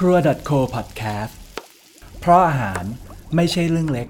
[0.00, 0.16] ครัว
[0.48, 1.32] .co podcast
[2.20, 2.82] เพราะอาหาร
[3.34, 4.08] ไม่ใช่เรื่องเล็ก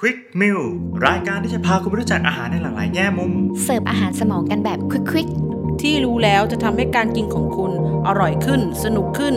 [0.00, 0.62] Quick Meal
[1.06, 4.78] รายการที่จะพาคุณไปรู้จักอาหารในหลากหลายแง่มุม เสิร์ฟอาหารสมองกันแบบ
[5.10, 5.28] ควิก
[5.82, 7.72] ที่รู้แล้วจะทำให้การกินของคุณ
[8.06, 9.34] อร่อยขึ้น สนุกขึ้น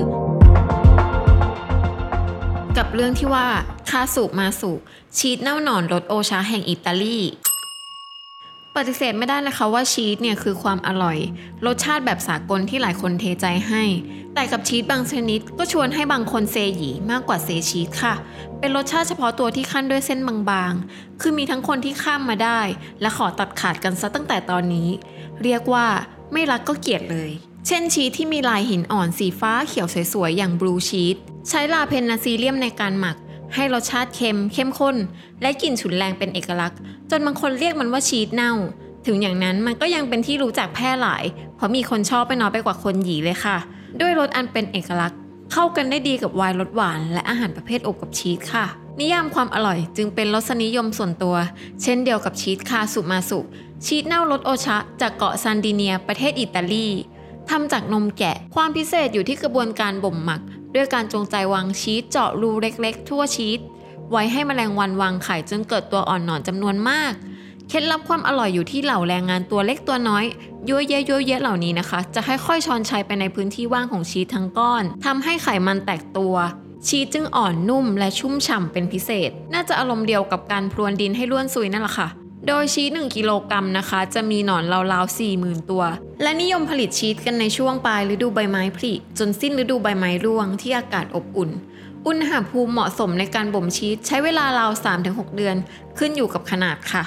[2.77, 3.47] กับเรื่องที่ว่า
[3.89, 4.71] คาสุมาสุ
[5.17, 7.19] ชีสเน่าหนอนรสโอชาแห่งอิตาลี
[8.75, 11.17] ปฏิเสธไม่ได้นะคะว่าชีสเนี่ยคือความอร่อย
[11.65, 13.83] รสชาติแบบสากลที่หลายคนเทใจให้
[14.33, 18.13] แต่กับชีสบางชนิดก็ชวนให้บางคนเซหยีมากกว่าเซชีสค่ะ
[18.59, 22.61] เป็นรสชาติเฉพาะตัวที่ขั้นด้วยเส้นบางๆ คือมีทั้งคนที่ข้ามมาได้
[23.01, 24.89] และขอตัดขาดกันซะตั้งแต่ตอนนี้
[25.43, 25.87] เรียกว่า
[26.33, 27.31] ไม่รักก็เกลียดเลย
[27.67, 31.15] เช่นชีสที่มีลายหินอ่อนสีฟ้าเขียวสวยๆอย่างบลูชีส
[31.49, 33.15] ใช้ลาเพนนาซีเลียมในการหมัก
[33.55, 34.95] ให้รสชาติเค็ม เข้มข้น
[35.41, 36.79] และกลิ่นฉุนแรงเป็นเอกลักษณ์
[37.11, 38.53] จนบางคนเรียกมันว่าชีสเน่า
[39.05, 41.23] ถึงอย่างนั้นมันก็ยังเป็นที่รู้จักแพร่หลาย
[41.55, 43.57] เพราะมีคนชอบไปน้อยไปกว่าคนหยีเลยค่ะ
[44.01, 45.19] ด้วยรสอันเป็นเอกลักษณ์
[45.53, 48.65] เข้ากันได้ดีกับไวน์รสหวาน และอาหารประเภทอบกับชีสค่ะ
[48.99, 51.35] นิยามความอร่อยจึงเป็นรสนิยมส่วนตัว
[51.81, 53.39] เช่นเดียวกับชีสคาสุมาสุ
[53.85, 56.87] ชีสเน่ารสโอชะ จากเกาะซานดิเนียประเทศอิตาลี
[57.49, 60.41] ทำจากนมแกะ ความพิเศษอยู่ที่กระบวนการบ่มหมัก
[60.75, 63.59] ด้วยการจงใจวางชีสเจาะรูเล็กๆ ทั่วชีส
[64.11, 67.13] ไว้ให้แมลงวันวางไข่จนเกิดตัวอ่อนหนอนจำนวนมาก
[67.69, 70.25] เคล็ดลับความอร่อยอยู่ที่เหล่าแรงงานตัวเล็กตัวน้อย
[70.67, 76.35] ยั่วเยะยั่วเยะเหล่านี้นะคะ จะค่อยๆช้อนชัยไปในพื้นที่ว่างของชีสทั้งก้อนทำให้ไขมันแตกตัว
[76.87, 82.07] ชีสจึงอ่อนนุ่มและชุ่มฉ่ำเป็นพิเศษ น่าจะอารมณ์เดียวกับการพรวนดินให้ร่วนซุยนั่นแหละค่ะ
[82.47, 85.83] โดยชีส1กิโลกรัมนะคะ จะมีหนอนราวๆ40,000ตัว
[86.23, 91.49] และนิยมผลิตชีสกันในช่วงปลายฤดูใบไม้ผลิจนสิ้นฤดูใบไม้ร่วงที่อากาศอบอุ่น
[92.07, 94.71] อุณหภูมิเหมาะสมในการบ่มชีสใช้เวลาราว
[95.03, 95.55] 3-6 เดือน
[95.97, 97.03] ขึ้นอยู่กับขนาดค่ะ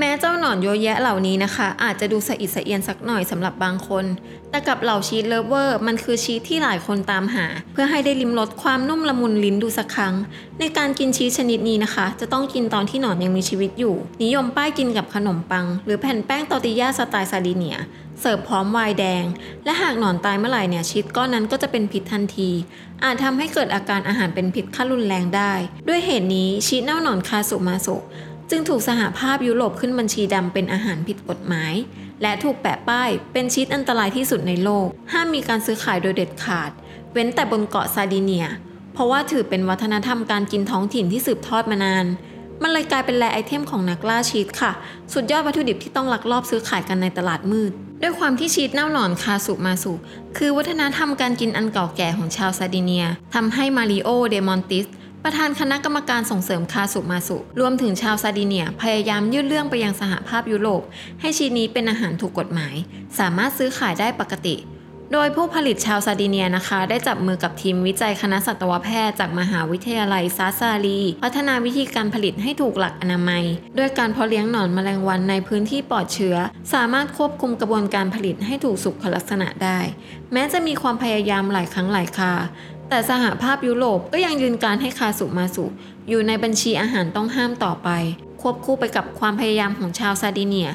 [0.00, 4.04] แม้เจ้าหนอนยั้วเยี้ยเหล่านี้นะคะ อาจจะดูสะอิดสะเอียนสักหน่อยสำหรับบางคน
[4.50, 10.14] แต่กับเหล่า cheese lover มันคือชีสที่หลายคนตามหา เพื่อให้ได้ลิ้มรสความนุ่มละมุนลิ้นดูสักครั้ง
[10.60, 17.76] ในการกินชีสชนิดนี้นะคะ จะต้องกินตอนที่หนอนยังมีชีวิตอยู่ นิยมป้ายกินกับขนมปัง หรือแผ่นแป้งตอร์ติยาสไตล์ซาร์ดิเนีย
[18.20, 19.24] เสิร์ฟพร้อมไวน์แดง
[19.64, 22.50] และหากหนอนตายเมื่อไหร่เนี่ยชีสก้อนนั้นก็จะเป็นพิษทันที
[23.04, 25.52] อาจทำให้เกิดอาการอาหารเป็นพิษขั้นรุนแรงได้
[25.88, 27.96] ด้วยเหตุนี้ชีสเน่าหนอนคาสุมาสุ
[28.50, 31.74] จึงถูกสหภาพยุโรปขึ้นบัญชีดำเป็นอาหารผิดกฎหมาย
[32.22, 36.70] และถูกแปะป้ายเป็นชีสอันตรายที่สุดในโลก ห้ามมีการซื้อขายโดยเด็ดขาด
[37.12, 38.46] เว้นแต่บนเกาะซาร์ดิเนีย
[38.94, 42.06] เพราะว่าถือเป็นวัฒนธรรมการกินท้องถิ่นที่สืบทอดมานาน
[42.62, 44.72] มันเลยกลายเป็น rare item ของนักล่าชีสค่ะ
[45.12, 47.72] สุดยอดวัตถุดิบที่ต้องลักลอบซื้อขายกันในตลาดมืด
[48.02, 49.92] ด้วยความที่ชีสเน่าหนอนคาสุมาสุ
[50.36, 54.86] คือวัฒนธรรมการกินอันเก่าแก่ของชาวซาร์ดิเนียทำให้มาริโอเดมอนติส
[55.30, 60.82] ประธานคณะกรรมการส่งเสริมคาสุมาสุรวมถึงชาวซาดิเนียพยายามยื่นเรื่องไปยังสหภาพยุโรป
[61.20, 62.74] ให้ชีสนี้เป็นอาหารถูกกฎหมาย
[63.18, 64.56] สามารถซื้อขายได้ปกติ
[65.12, 73.44] โดยผู้ผลิตชาวซาดิเนียนะคะ ได้จับมือกับทีมวิจัยคณะสัตวแพทย์จากมหาวิทยาลัยซาซารีพัฒนาวิธีการผลิตให้ถูกหลักอนามัย
[73.78, 76.36] ด้วยการเพาะเลี้ยงหนอนแมลงวันในพื้นที่ปลอดเชื้อ
[76.74, 79.78] สามารถควบคุมกระบวนการผลิตให้ถูกสุขลักษณะได้
[80.32, 82.32] แม้จะมีความพยายามหลายครั้งหลายคา
[82.88, 85.64] แต่สหภาพยุโรปก็ยังยืนการให้คาสุมาสุ
[86.08, 87.88] อยู่ในบัญชีอาหารต้องห้ามต่อไป
[88.40, 90.70] ควบคู่ไปกับความพยายามของชาวซาดิเนีย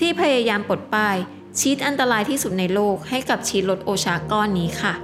[0.00, 1.16] ที่พยายามปลดป้าย
[1.58, 4.94] ชีสอันตรายที่สุดในโลกให้กับชีสรสโอชาก้อนนี้ค่ะ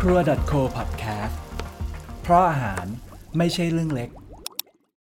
[0.00, 0.18] ครัว
[0.50, 1.36] .co podcast
[2.22, 2.86] เพราะอาหาร
[3.36, 4.10] ไม่ใช่เรื่องเล็ก